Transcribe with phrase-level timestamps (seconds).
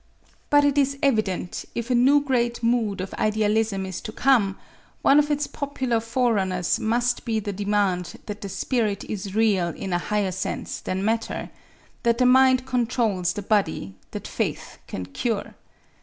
[0.49, 4.57] But it is evident, if a new great mood of idealism is to come,
[5.03, 9.93] one of its popular forerunners must be the demand that the spirit is real in
[9.93, 11.51] a higher sense than matter,
[12.01, 15.53] that the mind controls the body, that faith can cure.